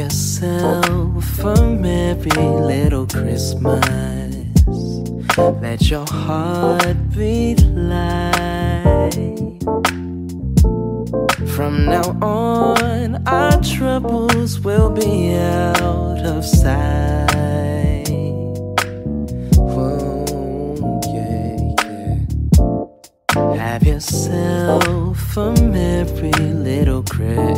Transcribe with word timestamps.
yourself 0.00 1.44
a 1.44 1.56
merry 1.66 2.30
little 2.30 3.06
Christmas. 3.06 3.84
Let 5.36 5.90
your 5.90 6.06
heart 6.08 6.96
beat 7.14 7.60
light. 7.92 9.12
From 11.54 11.84
now 11.84 12.16
on, 12.22 13.22
our 13.26 13.60
troubles 13.62 14.60
will 14.60 14.88
be 14.88 15.34
out 15.34 16.20
of 16.24 16.46
sight. 16.46 18.08
Yeah, 21.14 21.56
yeah. 21.78 23.54
Have 23.54 23.82
yourself 23.82 25.36
a 25.36 25.52
merry 25.60 26.32
little 26.32 27.02
Christmas. 27.02 27.49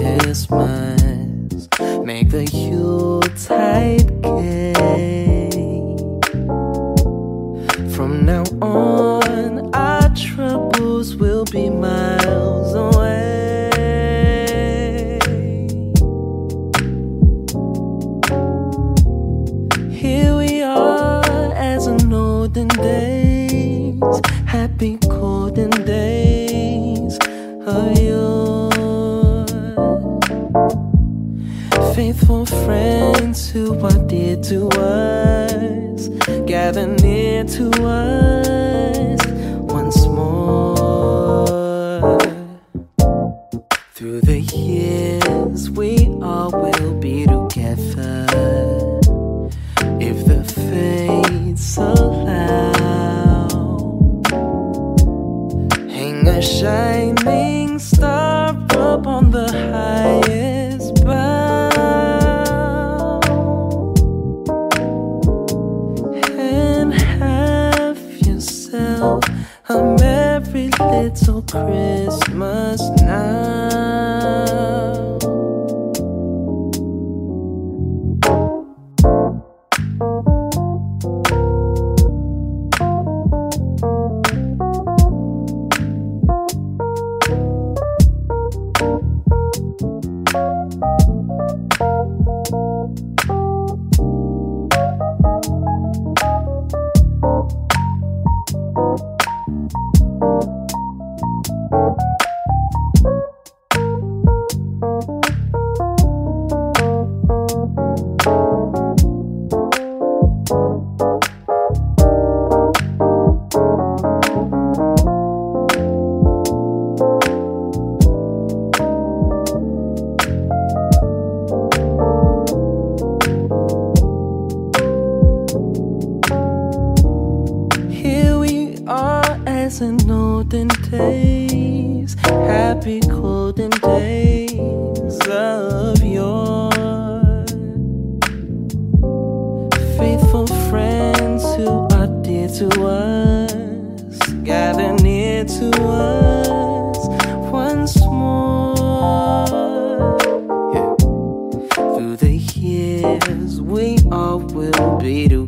谁？ 56.42 57.01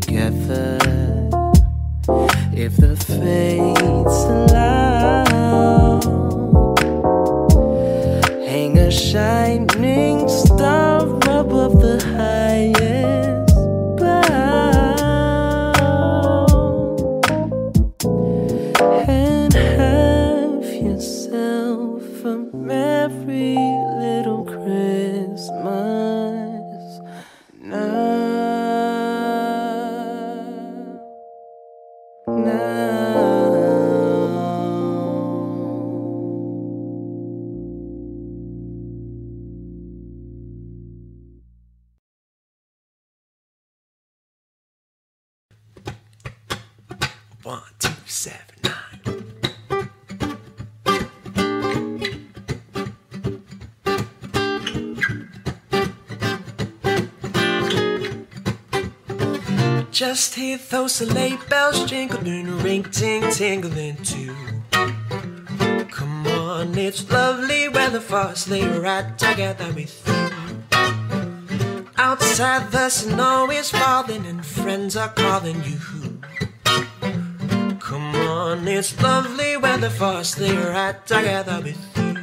Together 0.07 0.79
if 2.53 2.77
the 2.77 2.97
fates 2.97 4.25
allow. 4.25 4.84
Just 60.07 60.35
hear 60.35 60.59
those 60.59 60.97
sleigh 60.97 61.39
bells 61.49 61.87
jingling, 61.87 62.59
ring 62.59 62.83
ting 62.83 63.23
tingling 63.33 63.97
too. 64.05 64.35
Come 65.91 66.27
on, 66.27 66.77
it's 66.77 67.11
lovely 67.11 67.71
weather 67.71 68.01
for 68.01 68.27
a 68.27 68.37
sleigh 68.37 68.69
ride 68.69 69.19
together 69.19 69.73
with 69.73 69.95
you. 70.07 71.89
Outside 71.97 72.71
the 72.71 72.91
snow 72.91 73.51
is 73.51 73.71
falling 73.71 74.27
and 74.27 74.45
friends 74.45 74.95
are 74.95 75.09
calling 75.09 75.63
you. 75.65 75.79
Come 77.81 78.15
on, 78.15 78.69
it's 78.69 79.01
lovely 79.01 79.57
weather 79.57 79.89
for 79.89 80.19
us 80.21 80.35
to 80.35 80.55
ride 80.69 81.07
together 81.07 81.63
with 81.65 81.81
you. 81.97 82.15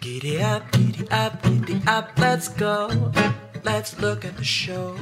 Giddy 0.00 0.40
up, 0.40 0.70
giddy 0.70 1.10
up, 1.10 1.42
giddy 1.42 1.82
up, 1.88 2.16
let's 2.18 2.46
go. 2.46 3.10
Let's 3.62 3.98
look 4.00 4.24
at 4.24 4.36
the 4.36 4.44
show. 4.44 4.96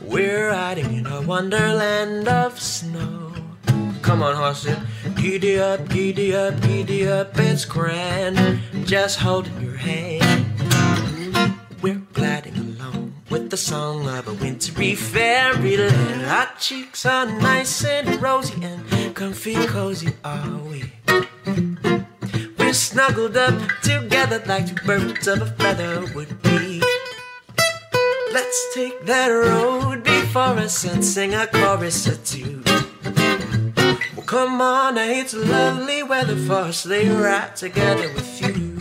We're 0.00 0.50
riding 0.50 0.94
in 0.94 1.06
a 1.06 1.20
wonderland 1.22 2.28
of 2.28 2.60
snow. 2.60 3.32
Come 4.02 4.22
on, 4.22 4.36
horses. 4.36 4.76
Giddy 5.16 5.58
up, 5.58 5.88
giddy 5.88 6.34
up, 6.34 6.60
giddy 6.60 7.08
up, 7.08 7.36
it's 7.36 7.64
grand. 7.64 8.60
Just 8.86 9.18
holding 9.18 9.60
your 9.60 9.76
hand. 9.76 10.46
We're 11.82 12.02
gliding 12.12 12.56
along 12.56 13.14
with 13.30 13.50
the 13.50 13.56
song 13.56 14.08
of 14.08 14.28
a 14.28 14.34
wintry 14.34 14.94
fairyland. 14.94 16.24
Our 16.24 16.48
cheeks 16.58 17.04
are 17.04 17.26
nice 17.26 17.84
and 17.84 18.22
rosy 18.22 18.64
and 18.64 19.14
comfy 19.16 19.54
cozy 19.66 20.12
are 20.24 20.58
we. 20.58 20.92
We're 22.58 22.72
snuggled 22.72 23.36
up 23.36 23.54
together 23.82 24.42
like 24.46 24.68
two 24.68 24.86
birds 24.86 25.26
of 25.26 25.42
a 25.42 25.46
feather 25.46 26.04
would 26.14 26.40
be. 26.42 26.87
Let's 28.32 28.74
take 28.74 29.06
that 29.06 29.28
road 29.28 30.04
before 30.04 30.58
us 30.58 30.84
and 30.84 31.04
sing 31.04 31.34
a 31.34 31.46
chorus 31.46 32.06
or 32.06 32.16
two. 32.16 32.62
Well, 34.16 34.26
come 34.26 34.60
on, 34.60 34.98
it's 34.98 35.34
lovely 35.34 36.02
weather 36.02 36.36
for 36.36 36.68
us. 36.68 36.82
They 36.82 37.08
ride 37.08 37.56
together 37.56 38.12
with 38.14 38.42
you. 38.42 38.78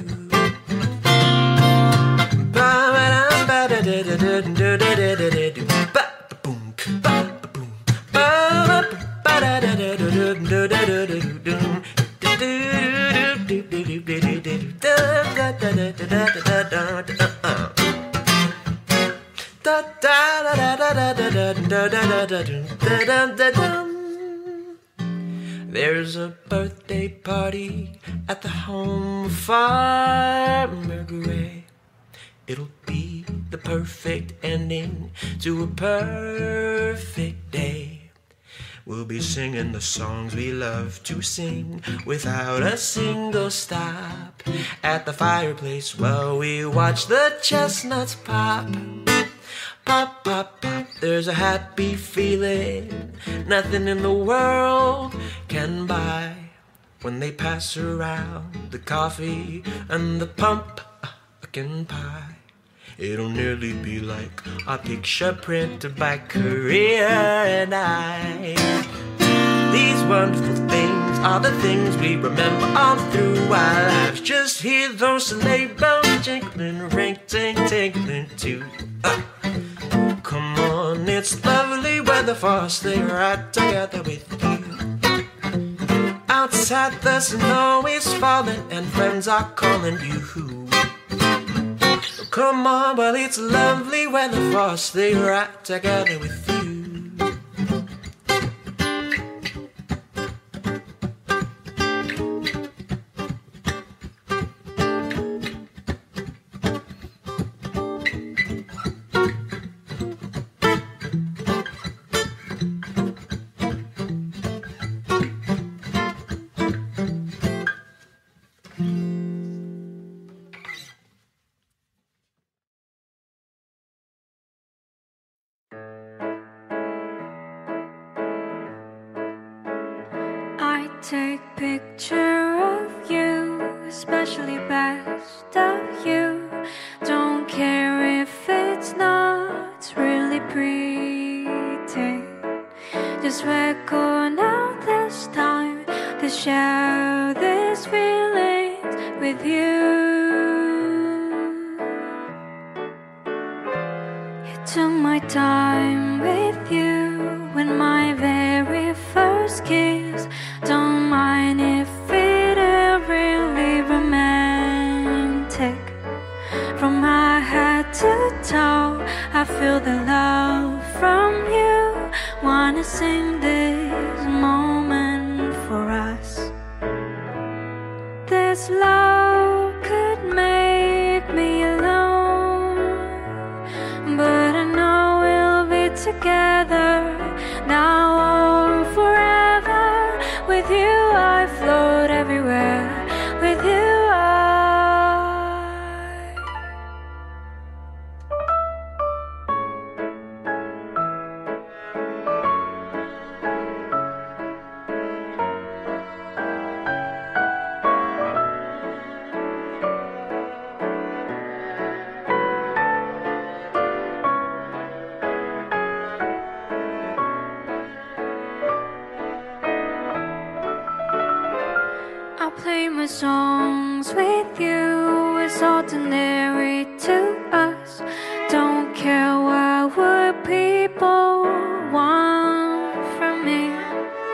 There's 25.69 26.15
a 26.15 26.38
birthday 26.47 27.09
party 27.09 28.00
at 28.29 28.41
the 28.41 28.47
home 28.47 29.25
of 29.25 29.33
Farmer 29.33 31.03
Gray. 31.03 31.65
It'll 32.47 32.69
be 32.86 33.25
the 33.50 33.57
perfect 33.57 34.33
ending 34.41 35.12
to 35.41 35.63
a 35.63 35.67
perfect 35.67 37.51
day. 37.51 38.12
We'll 38.86 39.03
be 39.03 39.19
singing 39.19 39.74
the 39.74 39.81
songs 39.81 40.33
we 40.33 40.53
love 40.53 41.03
to 41.03 41.21
sing 41.21 41.83
without 42.05 42.63
a 42.63 42.77
single 42.77 43.51
stop. 43.51 44.43
At 44.81 45.05
the 45.05 45.12
fireplace 45.12 46.00
while 46.00 46.38
we 46.38 46.65
watch 46.65 47.07
the 47.07 47.38
chestnuts 47.41 48.15
pop. 48.15 48.69
Pop, 49.88 50.25
pop, 50.25 50.62
pop, 50.62 50.86
there's 51.00 51.29
a 51.29 51.34
happy 51.34 51.96
feeling 51.96 53.13
nothing 53.48 53.88
in 53.88 54.01
the 54.01 54.12
world 54.12 55.15
can 55.48 55.88
buy. 55.88 56.36
When 57.03 57.22
they 57.22 57.32
pass 57.32 57.77
around 57.77 58.72
the 58.72 58.79
coffee 58.79 59.63
and 59.88 60.20
the 60.20 60.27
pumpkin 60.27 61.86
pie. 61.86 62.36
It'll 62.98 63.29
nearly 63.29 63.72
be 63.72 64.01
like 64.01 64.41
a 64.67 64.77
picture 64.77 65.32
printed 65.32 65.96
by 65.96 66.17
Currier 66.17 67.08
and 67.08 67.74
Ives. 67.74 68.88
These 69.72 70.03
wonderful 70.03 70.67
things 70.67 71.20
are 71.20 71.39
the 71.39 71.58
things 71.62 71.96
we 71.96 72.17
remember 72.17 72.77
all 72.77 72.98
through 73.12 73.38
our 73.53 73.88
lives. 73.88 74.20
Just 74.20 74.62
hear 74.62 74.91
those 74.91 75.27
sleigh 75.27 75.67
bells 75.67 76.25
jingling, 76.25 76.89
ring, 76.89 77.17
ting, 77.25 77.56
tingling 77.70 78.27
too. 78.36 78.65
Uh. 79.06 79.22
It's 81.17 81.43
lovely 81.43 82.00
weather 82.00 82.36
for 82.36 82.45
us 82.45 82.79
to 82.81 82.93
ride 83.03 83.51
together 83.51 84.03
with 84.03 84.24
you. 84.43 86.19
Outside 86.29 86.93
the 87.01 87.19
snow 87.19 87.88
is 87.88 88.13
falling 88.13 88.62
and 88.69 88.86
friends 88.86 89.27
are 89.27 89.50
calling 89.55 89.97
you. 90.05 90.67
Come 92.29 92.67
on, 92.67 92.97
well 92.97 93.15
it's 93.15 93.39
lovely 93.39 94.05
weather 94.05 94.51
for 94.51 94.59
us 94.59 94.91
to 94.91 95.19
ride 95.19 95.65
together 95.65 96.19
with 96.19 96.47
you. 96.47 96.56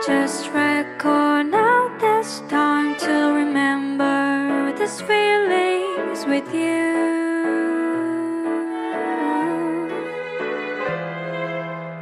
Just 0.05 0.49
record 0.51 1.45
now 1.45 1.89
this 1.97 2.41
time 2.49 2.93
to 2.97 3.33
remember 3.35 4.73
these 4.77 4.99
feelings 4.99 6.25
with 6.25 6.53
you. 6.53 6.91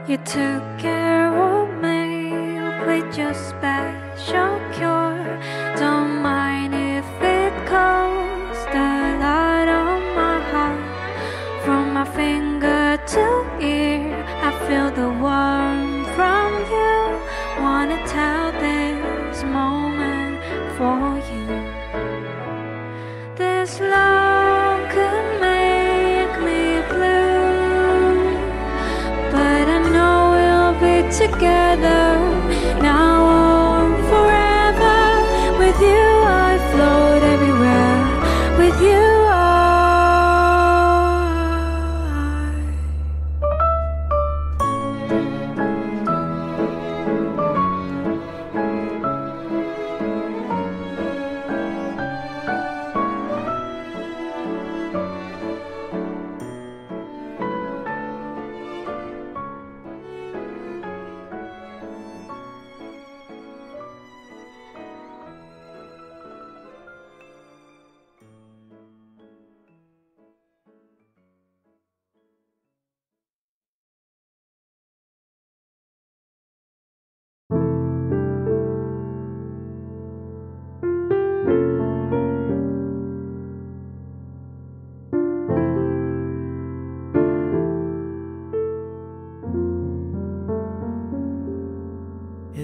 You 0.08 0.18
took 0.18 0.64
care 0.80 1.32
of 1.32 1.70
me 1.80 2.34
with 2.88 3.16
your 3.16 3.36
special 3.36 4.60
cure. 4.74 5.01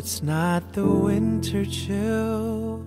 It's 0.07 0.23
not 0.23 0.71
the 0.71 0.87
winter 0.87 1.65
chill 1.65 2.77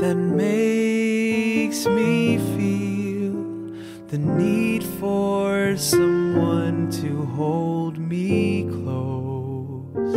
that 0.00 0.16
makes 0.16 1.86
me 1.86 2.38
feel 2.56 3.34
the 4.08 4.18
need 4.18 4.82
for 4.82 5.76
someone 5.76 6.90
to 7.02 7.22
hold 7.36 7.98
me 7.98 8.64
close. 8.64 10.16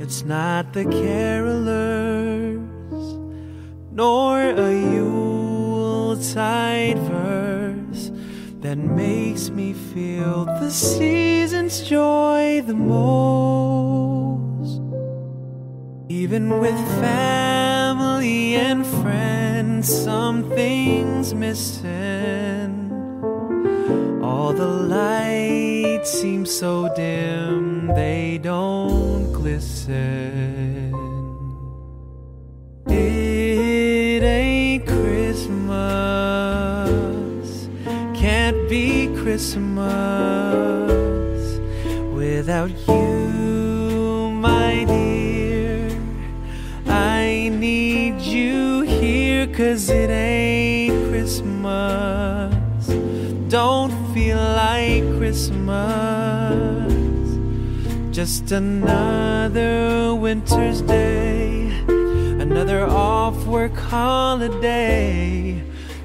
It's 0.00 0.24
not 0.24 0.72
the 0.72 0.86
carolers 0.86 2.56
nor 3.92 4.40
a 4.40 4.72
Yuletide 4.94 6.98
verse 7.00 8.10
that 8.62 8.78
makes 8.78 9.50
me 9.50 9.74
feel 9.74 10.46
the 10.46 10.70
season's 10.70 11.82
joy 11.82 12.62
the 12.62 12.72
most. 12.72 13.57
Even 16.30 16.60
with 16.60 16.76
family 17.00 18.56
and 18.56 18.86
friends, 18.86 19.88
something's 19.88 21.32
missing. 21.32 22.92
All 24.22 24.52
the 24.52 24.66
lights 24.66 26.10
seem 26.12 26.44
so 26.44 26.92
dim, 26.94 27.86
they 27.94 28.38
don't 28.42 29.32
glisten. 29.32 30.92
It 32.88 34.22
ain't 34.22 34.86
Christmas, 34.86 35.78
can't 38.14 38.68
be 38.68 39.06
Christmas 39.22 39.88
without 42.12 42.68
you, 42.86 43.07
cause 49.78 49.90
it 49.90 50.10
ain't 50.10 51.08
Christmas. 51.08 52.86
Don't 53.48 53.92
feel 54.12 54.36
like 54.36 55.04
Christmas. 55.18 56.92
Just 58.10 58.50
another 58.50 60.16
winter's 60.16 60.82
day, 60.82 61.68
another 62.40 62.88
off 62.88 63.46
work 63.46 63.76
holiday 63.76 65.62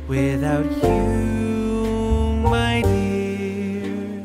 without 0.08 0.70
you, 0.84 2.38
my 2.44 2.84
dear. 2.84 4.24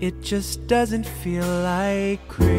It 0.00 0.20
just 0.20 0.66
doesn't 0.66 1.06
feel 1.06 1.46
like 1.46 2.26
Christmas. 2.26 2.50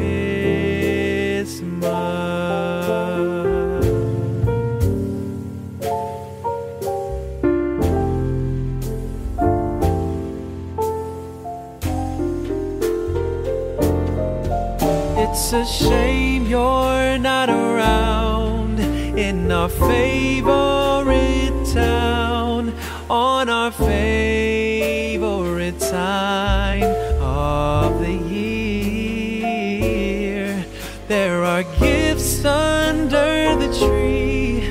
It's 15.54 15.70
a 15.70 15.86
shame 15.86 16.46
you're 16.46 17.18
not 17.18 17.50
around. 17.50 18.80
In 19.20 19.52
our 19.52 19.68
favorite 19.68 21.66
town, 21.74 22.74
on 23.10 23.50
our 23.50 23.70
favorite 23.70 25.78
time 25.78 26.84
of 27.22 28.00
the 28.00 28.14
year. 28.34 30.66
There 31.10 31.44
are 31.44 31.64
gifts 31.82 32.46
under 32.46 33.54
the 33.58 33.78
tree, 33.78 34.64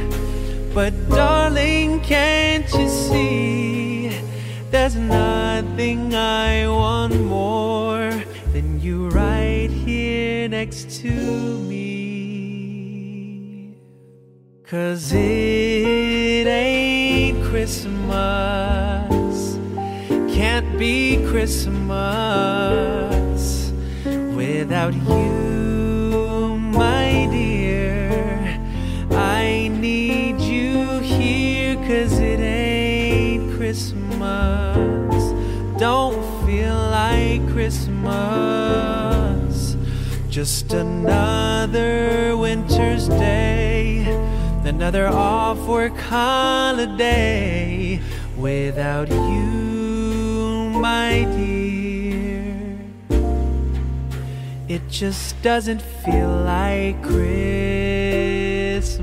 but 0.73 0.95
darling, 1.11 2.01
can't 2.01 2.73
you 2.73 2.89
see? 2.89 4.19
There's 4.71 4.97
nothing 4.97 6.15
I 6.15 6.67
want 6.67 7.21
more 7.21 7.30
to 11.03 11.09
me. 11.61 12.99
Cause 14.67 15.13
it 15.15 16.47
ain't 16.47 17.43
Christmas, 17.45 17.99
can't 20.35 20.79
be 20.79 21.25
Christmas 21.27 21.91
without 24.37 24.93
you, 24.93 25.40
Just 40.41 40.73
another 40.73 42.35
winter's 42.35 43.09
day, 43.09 43.99
another 44.65 45.07
off 45.07 45.59
work 45.69 45.95
holiday 45.99 48.01
without 48.39 49.11
you, 49.11 50.71
my 50.81 51.29
dear. 51.37 52.79
It 54.67 54.81
just 54.89 55.43
doesn't 55.43 55.83
feel 55.83 56.31
like 56.31 57.03
Christmas 57.03 58.99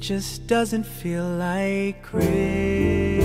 just 0.00 0.46
doesn't 0.46 0.84
feel 0.84 1.28
like 1.28 2.02
Christmas. 2.02 3.20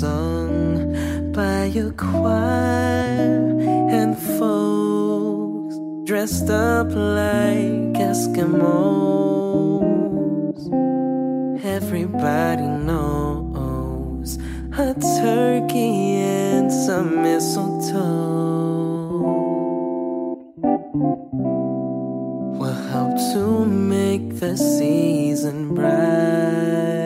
Sung 0.00 1.32
by 1.32 1.64
a 1.84 1.90
choir 1.92 3.56
and 3.98 4.14
folks 4.38 5.76
dressed 6.04 6.50
up 6.50 6.88
like 6.88 7.96
Eskimos. 8.10 8.56
Everybody 11.64 12.68
knows 12.88 14.36
a 14.76 14.92
turkey 15.22 16.16
and 16.20 16.70
some 16.70 17.22
mistletoe 17.22 17.96
will 22.60 22.80
help 22.92 23.16
to 23.32 23.64
make 23.64 24.40
the 24.40 24.58
season 24.58 25.74
bright. 25.74 27.05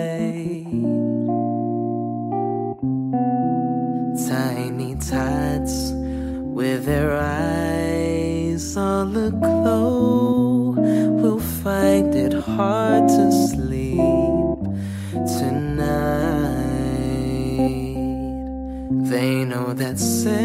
With 6.70 6.84
their 6.84 7.12
eyes 7.18 8.76
all 8.76 9.16
aglow 9.16 10.74
will 11.20 11.40
find 11.40 12.14
it 12.14 12.32
hard 12.32 13.08
to 13.08 13.32
sleep 13.48 14.60
tonight. 15.38 15.90
They 19.12 19.44
know 19.50 19.72
that 19.82 19.98
Santa's 19.98 20.38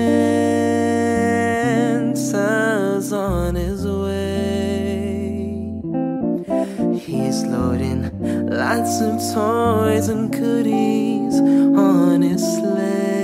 on 3.13 3.53
his 3.53 3.85
way. 3.85 5.51
He's 7.07 7.43
loading 7.43 8.01
lots 8.49 8.99
of 9.07 9.13
toys 9.35 10.07
and 10.09 10.31
goodies 10.31 11.35
on 11.39 12.23
his 12.23 12.41
sleigh. 12.41 13.14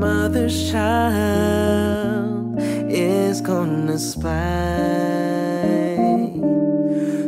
Mother's 0.00 0.70
child 0.72 2.56
is 2.88 3.42
gonna 3.42 3.98
spy 3.98 4.30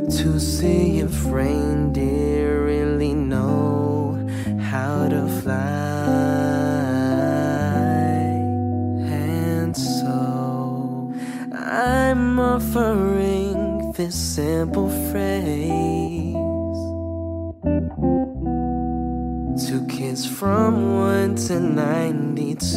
to 0.08 0.40
see 0.40 1.00
if 1.00 1.26
reindeer 1.26 2.64
really 2.64 3.12
know 3.12 4.16
how 4.58 5.06
to 5.06 5.28
fly. 5.42 5.52
And 9.04 9.76
so 9.76 11.12
I'm 11.52 12.40
offering 12.40 13.92
this 13.92 14.14
simple 14.14 14.88
phrase 15.10 15.91
from 20.20 20.94
1 20.94 21.36
to 21.36 21.58
92. 21.58 22.76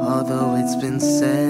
Although 0.00 0.54
it's 0.56 0.76
been 0.76 1.00
said 1.00 1.47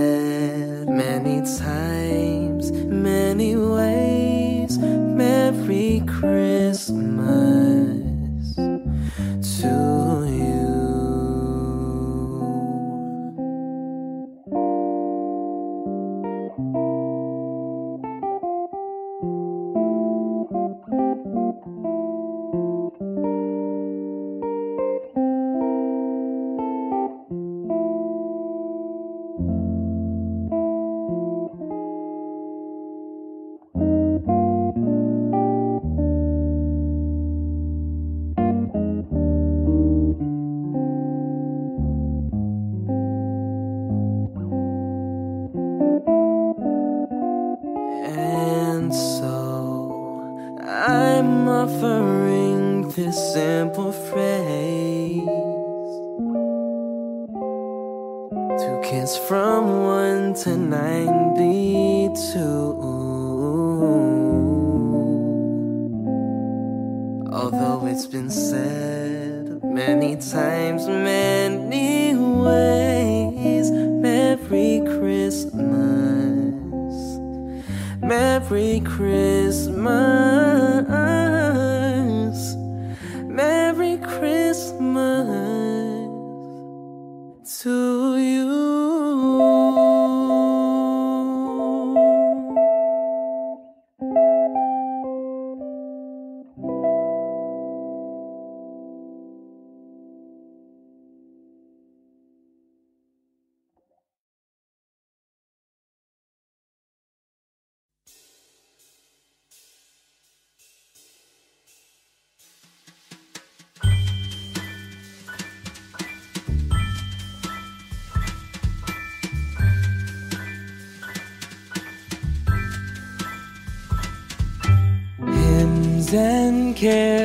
care. 126.80 127.17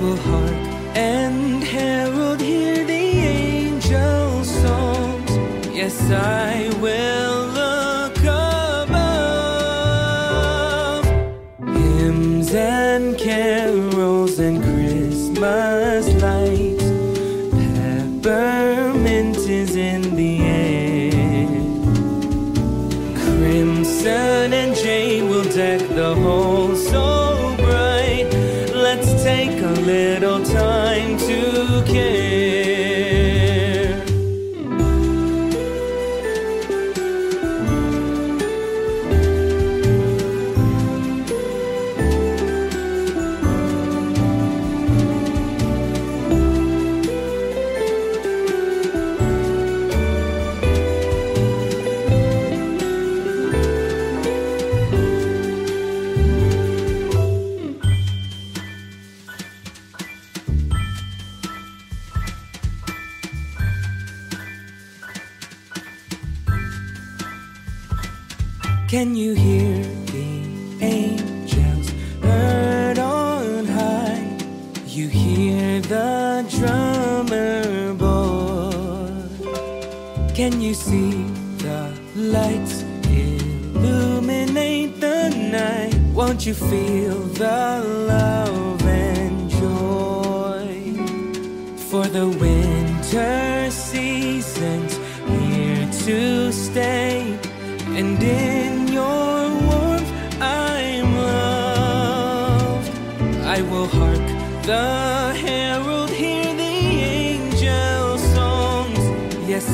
will 0.00 0.16
hark 0.16 0.52
and 0.94 1.62
herald 1.64 2.40
hear 2.40 2.84
the 2.84 2.92
angel 2.92 4.44
songs. 4.44 5.30
Yes, 5.74 5.98
I. 6.10 6.55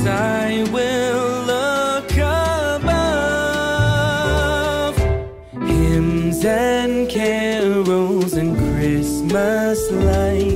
I 0.07 0.65
will 0.73 1.45
look 1.53 2.13
above. 2.83 3.07
Hymns 5.53 6.45
and 6.45 7.09
carols 7.09 8.35
and 8.35 8.57
Christmas 8.57 9.91
lights. 9.91 10.52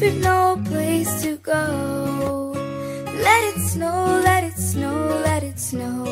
We've 0.00 0.18
no 0.22 0.58
place 0.64 1.20
to 1.22 1.36
go, 1.36 2.52
let 2.56 3.54
it 3.54 3.60
snow, 3.60 4.18
let 4.24 4.44
it 4.44 4.56
snow, 4.56 5.20
let 5.24 5.42
it 5.42 5.58
snow. 5.58 6.04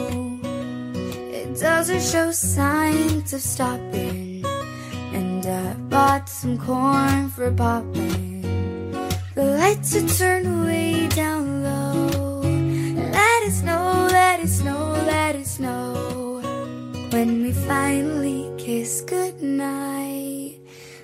It 1.33 1.59
doesn't 1.59 2.03
show 2.03 2.31
signs 2.31 3.33
of 3.33 3.41
stopping. 3.41 4.45
And 5.15 5.47
I 5.47 5.73
bought 5.89 6.29
some 6.29 6.59
corn 6.59 7.31
for 7.31 7.51
popping. 7.51 8.43
The 9.35 9.57
lights 9.57 9.97
are 9.97 10.07
turned 10.07 10.67
way 10.67 11.09
down 11.09 11.63
low. 11.63 12.43
Let 12.43 13.43
it 13.49 13.53
snow, 13.53 14.07
let 14.11 14.41
it 14.41 14.49
snow, 14.49 14.93
let 15.07 15.35
it 15.35 15.47
snow. 15.47 16.43
When 17.11 17.43
we 17.43 17.53
finally 17.53 18.53
kiss 18.59 19.01
goodnight, 19.01 20.08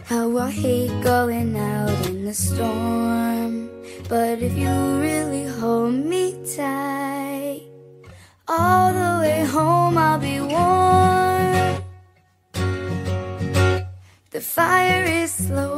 how 0.04 0.36
I 0.36 0.50
hate 0.50 1.02
going 1.02 1.56
out 1.56 2.06
in 2.06 2.26
the 2.26 2.34
storm. 2.34 3.70
But 4.08 4.42
if 4.42 4.56
you 4.56 4.68
really 5.00 5.46
hold 5.46 5.94
me 5.94 6.36
tight, 6.56 7.62
all 8.46 8.92
the 8.92 9.20
way 9.22 9.44
home 9.44 9.96
I'll 9.96 10.18
be 10.18 10.40
warm. 10.40 11.82
The 14.30 14.40
fire 14.40 15.04
is 15.04 15.32
slowly 15.32 15.73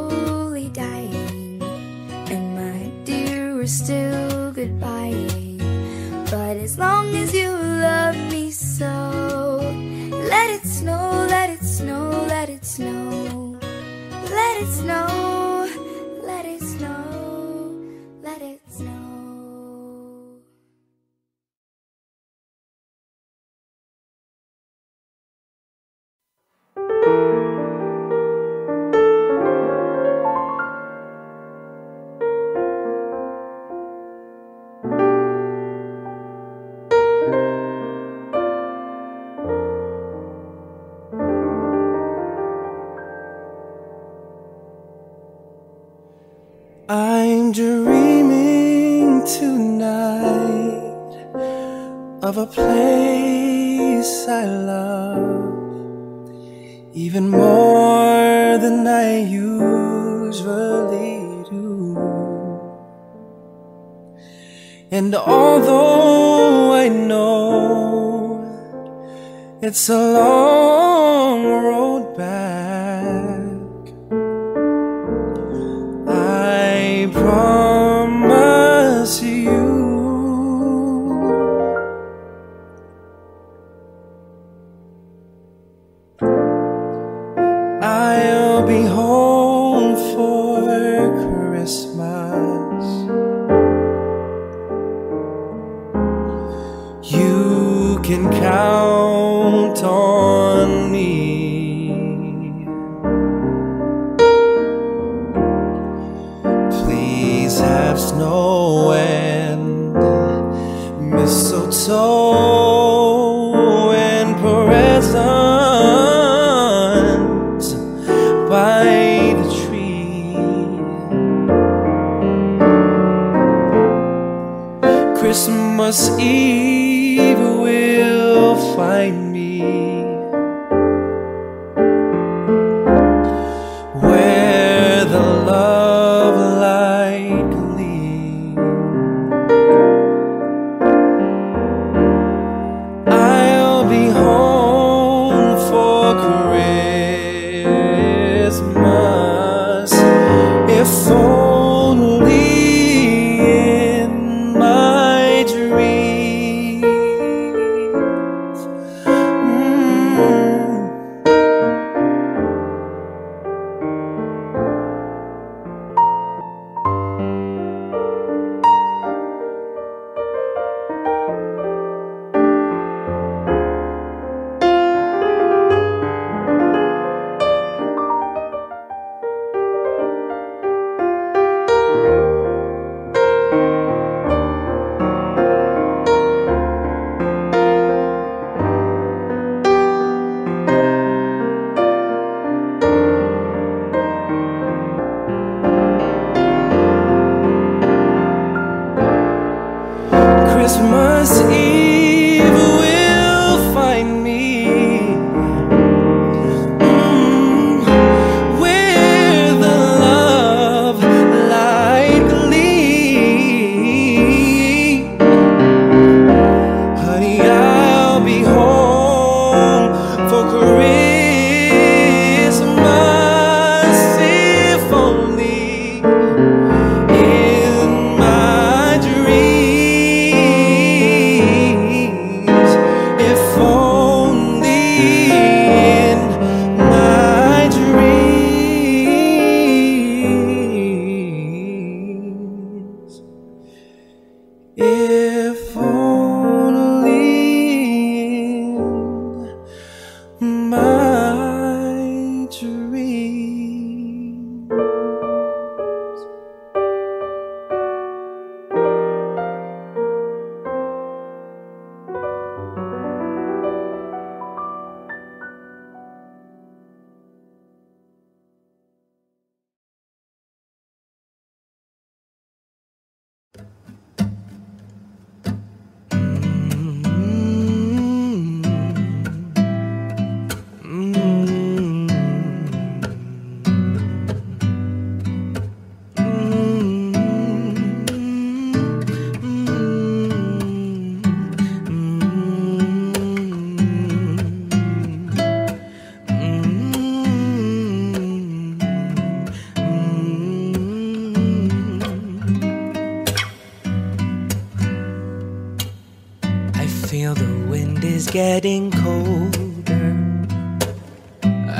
getting 308.36 308.90
colder. 308.90 310.12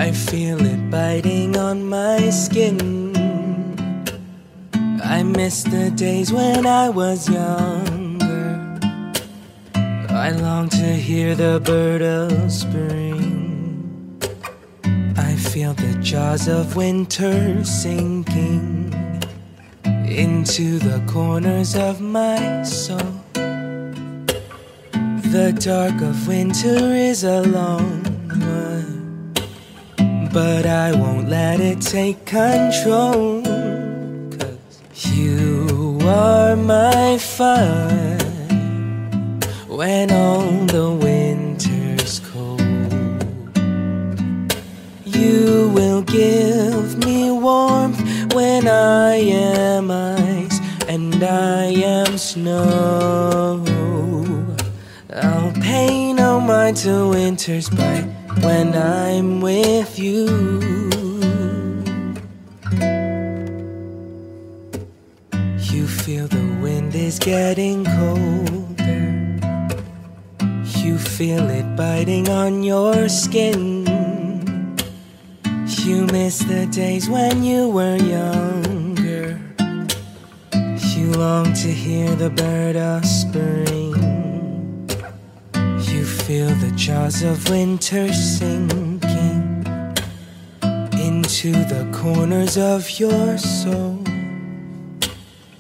I 0.04 0.10
feel 0.10 0.58
it 0.64 0.90
biting 0.90 1.54
on 1.54 1.86
my 1.86 2.30
skin. 2.30 2.78
I 5.04 5.22
miss 5.22 5.64
the 5.64 5.90
days 5.90 6.32
when 6.32 6.64
I 6.64 6.88
was 6.88 7.28
younger. 7.28 8.48
I 10.08 10.30
long 10.30 10.70
to 10.70 10.88
hear 11.08 11.34
the 11.34 11.60
bird 11.62 12.00
of 12.00 12.50
spring. 12.50 14.16
I 15.18 15.36
feel 15.36 15.74
the 15.74 15.98
jaws 16.00 16.48
of 16.48 16.74
winter 16.74 17.62
sinking 17.64 18.94
into 20.08 20.78
the 20.78 21.04
corners 21.06 21.76
of 21.76 22.00
my 22.00 22.62
soul. 22.62 23.15
Dark 25.60 26.00
of 26.02 26.28
winter 26.28 26.92
is 26.94 27.24
a 27.24 27.40
long 27.40 28.04
one, 28.28 29.32
but 30.32 30.66
I 30.66 30.92
won't 30.92 31.28
let 31.28 31.60
it 31.60 31.80
take 31.80 32.24
control. 32.24 33.42
Cause 34.30 35.06
you 35.10 35.98
are 36.02 36.54
my 36.54 37.18
fire 37.18 38.18
when 39.66 40.12
all 40.12 40.66
the 40.66 40.90
winter's 41.02 42.20
cold. 42.20 42.60
You 45.04 45.70
will 45.74 46.02
give 46.02 46.98
me 47.04 47.32
warmth 47.32 48.34
when 48.34 48.68
I 48.68 49.14
am 49.14 49.90
ice 49.90 50.60
and 50.86 51.24
I 51.24 51.64
am 51.64 52.18
snow. 52.18 53.65
No 56.66 56.72
mind 56.72 56.76
to 56.78 57.08
winter's 57.10 57.68
bite 57.70 58.08
when 58.42 58.74
I'm 58.74 59.40
with 59.40 59.98
you. 59.98 60.26
You 65.60 65.86
feel 65.86 66.26
the 66.26 66.58
wind 66.60 66.94
is 66.94 67.18
getting 67.18 67.84
colder. 67.84 69.06
You 70.80 70.98
feel 70.98 71.48
it 71.50 71.76
biting 71.76 72.28
on 72.28 72.62
your 72.64 73.08
skin. 73.08 73.86
You 75.84 76.06
miss 76.06 76.40
the 76.40 76.66
days 76.72 77.08
when 77.08 77.44
you 77.44 77.68
were 77.68 77.96
younger. 77.96 79.38
You 80.96 81.12
long 81.12 81.52
to 81.52 81.68
hear 81.68 82.14
the 82.16 82.30
bird 82.30 82.76
of 82.76 83.04
spring. 83.04 84.05
Feel 86.26 86.48
the 86.56 86.72
jaws 86.74 87.22
of 87.22 87.48
winter 87.48 88.12
sinking 88.12 89.64
into 90.98 91.52
the 91.52 91.88
corners 91.94 92.58
of 92.58 92.90
your 92.98 93.38
soul. 93.38 94.02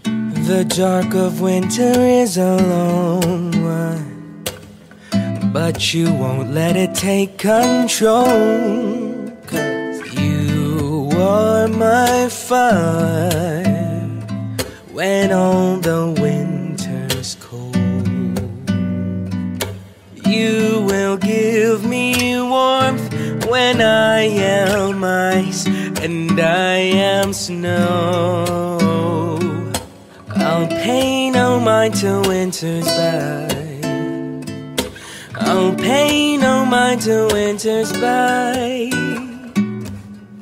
The 0.02 0.64
dark 0.68 1.14
of 1.14 1.40
winter 1.40 1.92
is 2.00 2.36
a 2.36 2.56
long 2.56 3.52
one, 3.62 4.42
but 5.52 5.94
you 5.94 6.12
won't 6.12 6.50
let 6.50 6.74
it 6.74 6.96
take 6.96 7.38
control. 7.38 8.24
Cause 9.46 10.14
you 10.14 11.10
are 11.14 11.68
my 11.68 12.28
fire 12.28 13.62
when 14.90 15.30
all 15.30 15.76
the 15.76 16.12
winter's 16.20 16.55
You 20.36 20.82
will 20.82 21.16
give 21.16 21.82
me 21.82 22.38
warmth 22.38 23.08
when 23.46 23.80
I 23.80 24.20
am 24.20 25.02
ice 25.02 25.66
and 25.66 26.38
I 26.38 26.76
am 27.14 27.32
snow. 27.32 28.76
I'll 30.36 30.68
pay 30.68 31.30
no 31.30 31.58
mind 31.58 31.94
to 32.02 32.20
winter's 32.28 32.84
bite. 32.84 33.86
I'll 35.36 35.74
pay 35.74 36.36
no 36.36 36.66
mind 36.66 37.00
to 37.02 37.28
winter's 37.32 37.92
bite. 37.94 38.92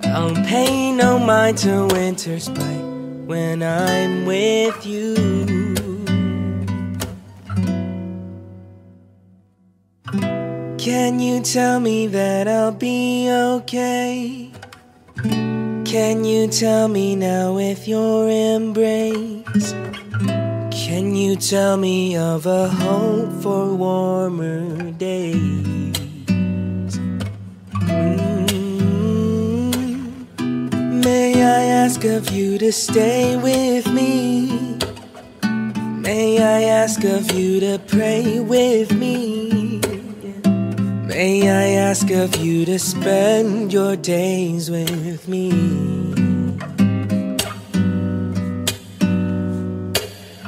I'll 0.02 0.34
pay 0.44 0.90
no 0.90 1.20
mind 1.20 1.58
to 1.58 1.86
winter's 1.92 2.48
bite 2.48 2.84
when 3.30 3.62
I'm 3.62 4.26
with 4.26 4.84
you. 4.84 5.53
Can 10.84 11.18
you 11.18 11.40
tell 11.40 11.80
me 11.80 12.06
that 12.08 12.46
I'll 12.46 12.70
be 12.70 13.30
okay? 13.30 14.50
Can 15.16 16.24
you 16.26 16.46
tell 16.46 16.88
me 16.88 17.16
now 17.16 17.54
with 17.54 17.88
your 17.88 18.28
embrace? 18.28 19.72
Can 20.70 21.14
you 21.16 21.36
tell 21.36 21.78
me 21.78 22.18
of 22.18 22.44
a 22.44 22.68
hope 22.68 23.32
for 23.42 23.74
warmer 23.74 24.92
days? 24.92 25.96
Mm. 27.88 28.74
May 31.02 31.42
I 31.42 31.64
ask 31.64 32.04
of 32.04 32.28
you 32.28 32.58
to 32.58 32.70
stay 32.70 33.38
with 33.38 33.86
me? 33.90 34.76
May 35.98 36.42
I 36.42 36.64
ask 36.64 37.02
of 37.04 37.32
you 37.32 37.58
to 37.60 37.78
pray 37.86 38.40
with 38.40 38.92
me? 38.92 39.53
May 41.14 41.48
I 41.48 41.68
ask 41.90 42.10
of 42.10 42.34
you 42.34 42.64
to 42.64 42.76
spend 42.76 43.72
your 43.72 43.94
days 43.94 44.68
with 44.68 45.28
me? 45.28 45.50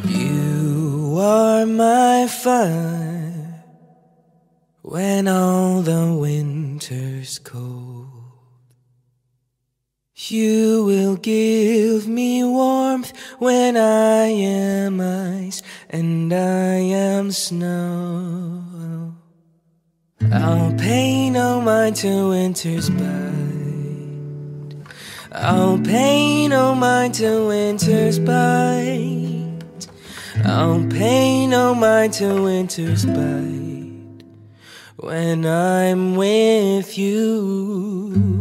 You 0.08 1.18
are 1.20 1.64
my 1.66 2.26
fire 2.26 3.62
when 4.82 5.28
all 5.28 5.82
the 5.82 6.12
winter's 6.12 7.38
cold. 7.38 8.08
You 10.16 10.82
will 10.84 11.14
give 11.14 12.08
me 12.08 12.42
warmth 12.42 13.12
when 13.38 13.76
I 13.76 14.24
am 14.24 15.00
ice 15.00 15.62
and 15.88 16.32
I 16.32 16.74
am 16.80 17.30
snow. 17.30 18.65
I'll 20.32 20.72
pay 20.74 21.30
no 21.30 21.60
mind 21.60 21.96
to 21.96 22.30
winter's 22.30 22.90
bite. 22.90 23.06
I'll 25.32 25.78
pay 25.78 26.48
no 26.48 26.74
mind 26.74 27.14
to 27.14 27.46
winter's 27.46 28.18
bite. 28.18 29.86
I'll 30.44 30.84
pay 30.88 31.46
no 31.46 31.74
mind 31.74 32.14
to 32.14 32.42
winter's 32.42 33.04
bite 33.06 34.24
when 34.96 35.46
I'm 35.46 36.16
with 36.16 36.98
you. 36.98 38.35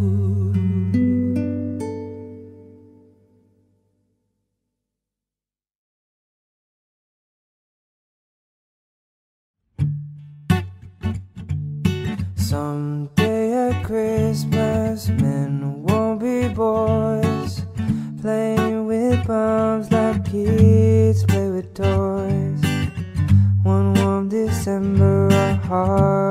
Playing 18.25 18.87
with 18.87 19.27
bombs 19.27 19.91
like 19.91 20.25
kids 20.25 21.23
play 21.25 21.47
with 21.47 21.71
toys. 21.75 22.59
One 23.61 23.93
warm 23.93 24.29
December, 24.29 25.31
our 25.31 25.53
hearts 25.69 26.24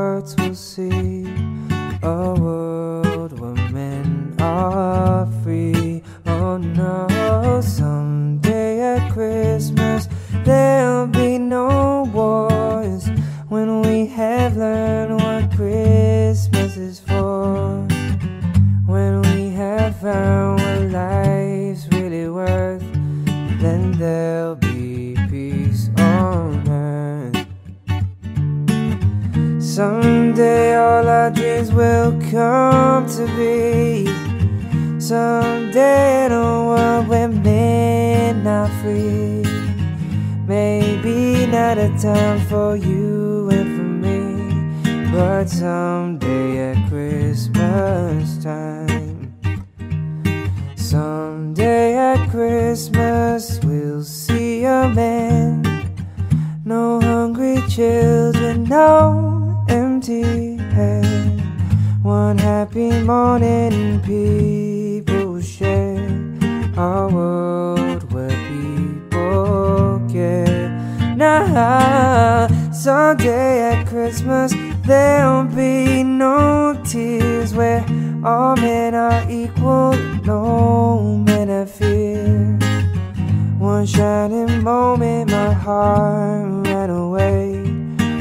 my 85.26 85.52
heart 85.52 86.66
ran 86.66 86.90
away 86.90 87.64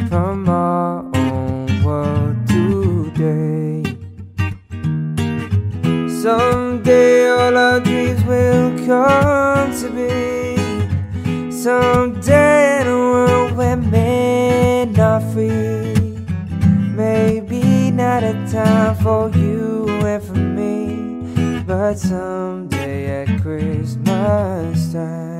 from 0.07 0.47
our 0.47 1.03
own 1.15 1.83
world 1.83 2.35
today. 2.47 3.83
Someday 6.21 7.29
all 7.29 7.57
our 7.57 7.79
dreams 7.79 8.23
will 8.23 8.69
come 8.85 9.71
to 9.81 9.89
be. 9.89 11.51
Someday 11.51 12.81
in 12.81 12.87
a 12.87 12.97
world 12.97 13.57
where 13.57 13.77
men 13.77 14.99
are 14.99 15.21
free. 15.33 15.93
Maybe 16.95 17.91
not 17.91 18.23
a 18.23 18.33
time 18.51 18.95
for 18.95 19.29
you 19.29 19.89
and 20.05 20.23
for 20.23 20.35
me, 20.35 21.63
but 21.65 21.95
someday 21.95 23.23
at 23.23 23.41
Christmas 23.41 24.93
time. 24.93 25.32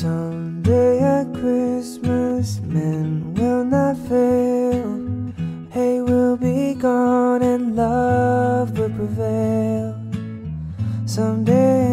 Someday 0.00 1.00
at 1.00 1.26
Christmas, 1.34 2.58
men 2.60 3.34
will 3.34 3.62
not 3.62 3.98
fail. 4.08 4.96
Hate 5.68 6.00
will 6.00 6.38
be 6.38 6.72
gone 6.72 7.42
and 7.42 7.76
love 7.76 8.78
will 8.78 8.88
prevail. 8.88 9.94
Someday 11.04 11.89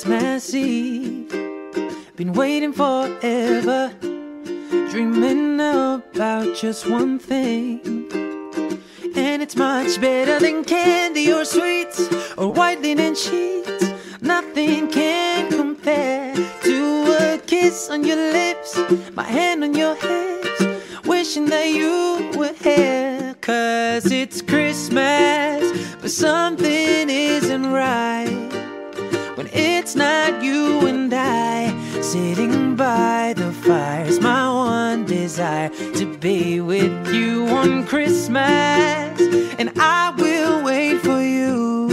Christmas 0.00 0.54
Eve. 0.54 1.28
Been 2.14 2.32
waiting 2.32 2.72
forever, 2.72 3.92
dreaming 4.90 5.58
about 5.58 6.54
just 6.54 6.88
one 6.88 7.18
thing. 7.18 7.80
And 9.16 9.42
it's 9.42 9.56
much 9.56 10.00
better 10.00 10.38
than 10.38 10.62
candy 10.62 11.32
or 11.32 11.44
sweets 11.44 12.08
or 12.36 12.52
white 12.52 12.80
linen 12.80 13.16
sheets. 13.16 13.86
Nothing 14.20 14.88
can 14.88 15.50
compare 15.50 16.32
to 16.62 17.16
a 17.20 17.38
kiss 17.44 17.90
on 17.90 18.04
your 18.04 18.32
lips, 18.32 18.78
my 19.16 19.24
hand 19.24 19.64
on 19.64 19.74
your 19.74 19.96
hips, 19.96 21.08
wishing 21.08 21.46
that 21.46 21.70
you 21.70 22.30
were 22.38 22.54
here. 22.62 23.34
Cause 23.40 24.12
it's 24.12 24.42
Christmas, 24.42 25.96
but 26.00 26.12
something 26.12 27.10
isn't 27.10 27.66
right 27.72 28.37
when 29.38 29.48
it's 29.52 29.94
not 29.94 30.42
you 30.42 30.84
and 30.88 31.14
I 31.14 31.70
sitting 32.00 32.74
by 32.74 33.34
the 33.36 33.52
fire. 33.52 34.04
It's 34.04 34.20
my 34.20 34.52
one 34.52 35.04
desire 35.04 35.68
to 35.94 36.18
be 36.18 36.60
with 36.60 37.14
you 37.14 37.46
on 37.46 37.86
Christmas, 37.86 38.40
and 39.60 39.70
I 39.78 40.12
will 40.18 40.64
wait 40.64 40.98
for 41.02 41.22
you. 41.22 41.88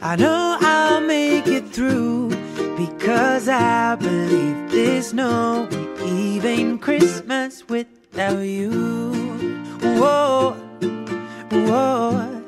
I 0.00 0.14
know 0.14 0.56
I'll 0.60 1.00
make 1.00 1.48
it 1.48 1.70
through 1.70 2.28
because 2.76 3.48
I 3.48 3.96
believe 3.96 4.70
there's 4.70 5.12
no 5.12 5.68
even 6.06 6.78
Christmas 6.78 7.68
without 7.68 8.42
you. 8.42 8.70
Whoa, 9.80 10.52
whoa, 11.50 12.42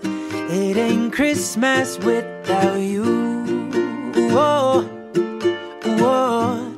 it 0.49 0.77
ain't 0.77 1.13
Christmas 1.13 1.99
without 1.99 2.77
you. 2.77 3.40
Whoa, 4.33 4.83
whoa, 5.99 6.73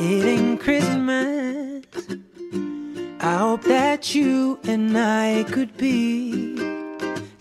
it 0.00 0.24
ain't 0.24 0.60
Christmas. 0.60 1.84
I 3.20 3.36
hope 3.36 3.62
that 3.62 4.14
you 4.14 4.58
and 4.64 4.98
I 4.98 5.44
could 5.44 5.76
be 5.76 6.56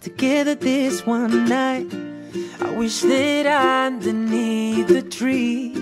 together 0.01 0.55
this 0.55 1.05
one 1.05 1.45
night. 1.49 1.87
I 2.61 2.71
wish 2.71 3.01
that 3.01 3.47
underneath 3.47 4.87
the 4.87 5.01
tree 5.01 5.73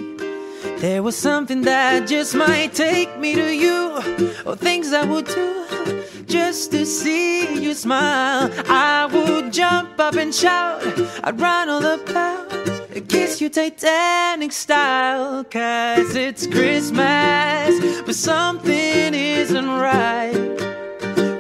there 0.78 1.02
was 1.02 1.16
something 1.18 1.62
that 1.62 2.08
just 2.08 2.36
might 2.36 2.74
take 2.74 3.18
me 3.18 3.34
to 3.36 3.54
you, 3.54 3.98
or 4.46 4.56
things 4.56 4.94
I 4.94 5.06
would 5.06 5.26
do 5.26 6.04
just 6.28 6.72
to 6.72 6.86
see 6.86 7.62
you 7.62 7.74
smile. 7.74 8.50
I 8.68 9.06
would 9.12 9.52
jump 9.52 10.00
up 10.00 10.16
and 10.16 10.34
shout, 10.34 10.84
I'd 11.24 11.40
run 11.40 11.70
all 11.70 11.86
about, 11.86 12.75
kiss 13.02 13.42
you 13.42 13.50
Titanic 13.50 14.52
style, 14.54 15.44
cause 15.44 16.16
it's 16.16 16.48
Christmas, 16.48 18.02
but 18.06 18.16
something 18.16 19.14
isn't 19.14 19.68
right 19.68 20.34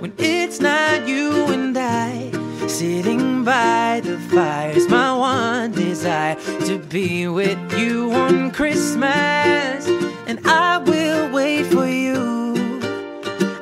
when 0.01 0.13
it's 0.17 0.59
not 0.59 1.07
you 1.07 1.31
and 1.47 1.77
I 1.77 2.31
sitting 2.67 3.45
by 3.45 4.01
the 4.03 4.17
fire. 4.19 4.71
It's 4.71 4.89
my 4.89 5.15
one 5.15 5.71
desire 5.71 6.35
to 6.65 6.77
be 6.77 7.27
with 7.29 7.57
you 7.79 8.11
on 8.11 8.51
Christmas, 8.51 9.87
and 10.27 10.45
I 10.45 10.79
will 10.79 11.31
wait 11.31 11.67
for 11.67 11.87
you. 11.87 12.55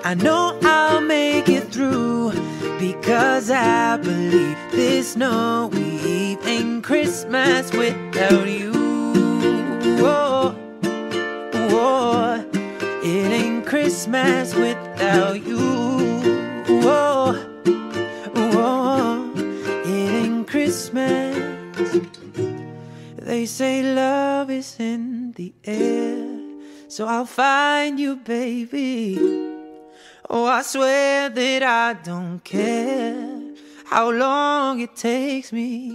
I 0.03 0.15
know 0.15 0.57
I'll 0.63 1.01
make 1.01 1.47
it 1.47 1.71
through 1.71 2.31
because 2.79 3.51
I 3.51 3.97
there's 4.71 5.15
no 5.15 5.69
eve 5.73 6.45
in 6.47 6.81
Christmas 6.81 7.71
without 7.71 8.47
you. 8.47 8.71
Whoa, 10.01 10.55
it 13.03 13.31
ain't 13.31 13.65
Christmas 13.65 14.55
without 14.55 15.45
you. 15.45 15.59
Whoa, 16.81 17.35
it 19.85 20.11
ain't 20.21 20.47
Christmas. 20.47 21.99
They 23.17 23.45
say 23.45 23.83
love 23.83 24.49
is 24.49 24.75
in 24.79 25.33
the 25.33 25.53
air, 25.63 26.25
so 26.87 27.05
I'll 27.05 27.27
find 27.27 27.99
you, 27.99 28.15
baby. 28.15 29.19
Oh, 30.27 30.45
I 30.45 30.63
swear 30.63 31.29
that 31.29 31.63
I 31.63 31.93
don't 31.93 32.43
care 32.43 33.32
how 33.93 34.09
long 34.09 34.79
it 34.79 34.95
takes 34.95 35.53
me. 35.53 35.93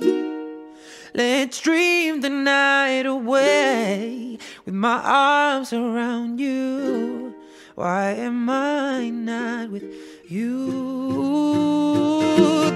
Let's 1.15 1.61
dream 1.61 2.21
the 2.21 2.31
night 2.31 3.07
away 3.07 4.39
with 4.65 4.75
my 4.75 5.01
arms 5.03 5.73
around 5.73 6.39
you. 6.39 7.35
Why 7.75 8.11
am 8.11 8.49
I 8.49 9.11
not 9.11 9.71
with 9.71 9.83
you 10.29 10.71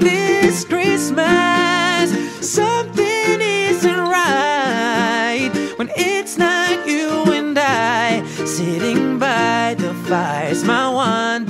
this 0.00 0.64
Christmas? 0.64 2.10
Something 2.44 3.40
isn't 3.40 4.00
right 4.18 5.52
when 5.76 5.88
it's 5.94 6.36
not 6.36 6.84
you 6.84 7.10
and 7.32 7.56
I 7.56 8.24
sitting 8.44 9.20
by 9.20 9.76
the 9.78 9.94
fire. 10.08 10.48
It's 10.48 10.64
my 10.64 10.88
one 10.88 11.44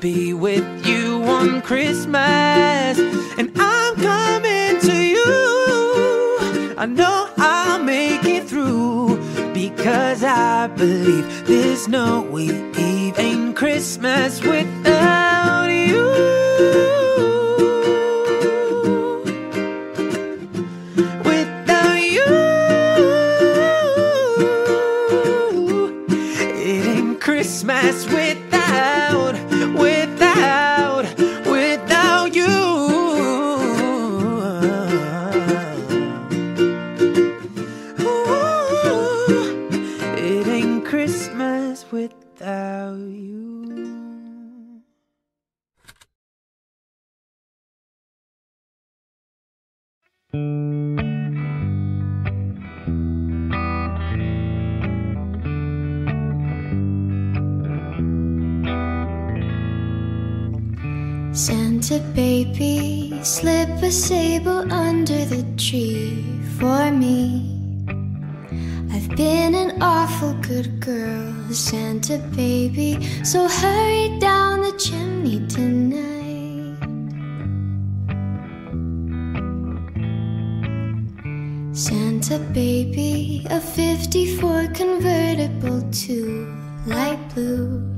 be 0.00 0.32
with 0.32 0.86
you 0.86 1.22
on 1.24 1.60
Christmas, 1.62 2.98
and 3.36 3.50
I'm 3.56 3.96
coming 3.96 4.80
to 4.80 4.96
you. 4.96 6.74
I 6.78 6.86
know 6.86 7.28
I'll 7.36 7.82
make 7.82 8.24
it 8.24 8.44
through 8.44 9.18
because 9.52 10.22
I 10.22 10.68
believe 10.68 11.46
there's 11.46 11.88
no 11.88 12.38
eve 12.38 13.18
in 13.18 13.54
Christmas 13.54 14.40
without 14.40 15.66
you. 15.66 16.06
Ain't 26.60 27.20
Christmas 27.20 28.06
without, 28.06 28.27
without, 29.74 31.04
without 31.46 32.34
you. 32.34 32.46
Ooh, 38.00 39.68
it 40.16 40.46
ain't 40.46 40.84
Christmas 40.84 41.84
without 41.90 42.67
a 63.88 63.90
sable 63.90 64.70
under 64.70 65.24
the 65.24 65.42
tree 65.56 66.22
for 66.58 66.90
me. 66.90 67.56
I've 68.92 69.08
been 69.16 69.54
an 69.54 69.80
awful 69.80 70.34
good 70.42 70.78
girl, 70.78 71.32
Santa 71.52 72.18
baby, 72.36 72.92
so 73.24 73.48
hurry 73.48 74.18
down 74.18 74.60
the 74.60 74.72
chimney 74.72 75.40
tonight. 75.48 76.76
Santa 81.74 82.38
baby, 82.52 83.46
a 83.48 83.58
54 83.58 84.66
convertible 84.74 85.80
to 85.90 86.46
light 86.86 87.20
blue. 87.34 87.97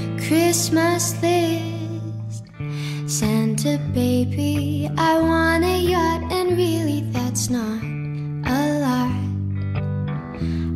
Christmas 0.31 1.21
list. 1.21 2.45
Santa 3.05 3.77
baby, 3.93 4.89
I 4.97 5.19
want 5.19 5.65
a 5.65 5.77
yacht, 5.77 6.23
and 6.31 6.55
really 6.55 7.01
that's 7.11 7.49
not 7.49 7.83
a 8.47 8.79
lot. 8.79 9.11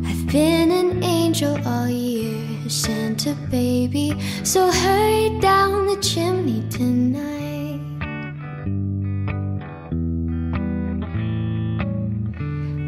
I've 0.04 0.26
been 0.26 0.70
an 0.70 1.02
angel 1.02 1.56
all 1.66 1.88
year, 1.88 2.68
Santa 2.68 3.34
baby, 3.50 4.20
so 4.44 4.70
hurry 4.70 5.40
down 5.40 5.86
the 5.86 5.96
chimney 6.02 6.60
tonight. 6.68 7.80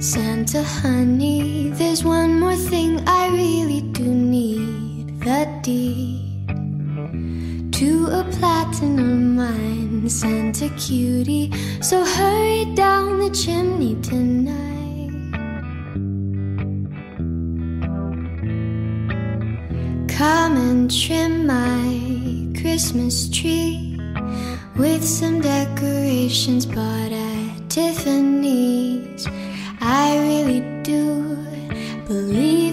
Santa 0.03 0.62
honey, 0.62 1.71
there's 1.71 2.05
one 2.05 2.39
more 2.39 2.57
thing 2.57 3.03
I 3.09 3.31
really 3.31 3.81
do 3.93 4.05
need 4.05 5.19
the 5.21 5.49
deed 5.62 6.18
platinum 8.39 9.36
mine, 9.36 10.09
Santa 10.09 10.68
cutie. 10.76 11.51
So 11.80 12.05
hurry 12.05 12.64
down 12.74 13.18
the 13.18 13.30
chimney 13.30 13.97
tonight. 14.01 14.66
Come 20.16 20.57
and 20.57 20.91
trim 20.91 21.47
my 21.47 22.61
Christmas 22.61 23.28
tree 23.28 23.99
with 24.76 25.03
some 25.05 25.41
decorations 25.41 26.64
bought 26.66 27.12
at 27.12 27.68
Tiffany's. 27.68 29.26
I 29.80 30.18
really 30.26 30.61
do 30.82 31.36
believe 32.07 32.68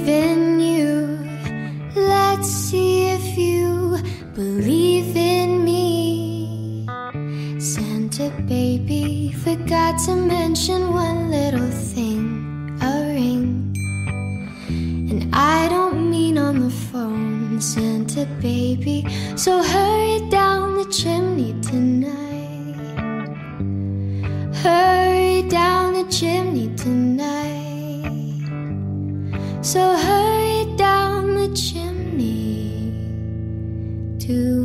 to 9.97 10.13
mention 10.13 10.93
one 10.93 11.31
little 11.31 11.71
thing 11.71 12.77
a 12.81 13.13
ring. 13.13 13.73
And 14.67 15.33
I 15.33 15.69
don't 15.69 16.09
mean 16.09 16.37
on 16.37 16.59
the 16.59 16.69
phone, 16.69 17.61
Santa 17.61 18.25
baby. 18.41 19.05
So 19.37 19.63
hurry 19.63 20.29
down 20.29 20.75
the 20.75 20.85
chimney 20.91 21.53
tonight. 21.61 22.75
Hurry 24.63 25.43
down 25.47 25.93
the 25.93 26.03
chimney 26.11 26.75
tonight. 26.75 28.11
So 29.61 29.95
hurry 29.95 30.75
down 30.75 31.35
the 31.35 31.55
chimney 31.55 32.91
tonight. 34.19 34.64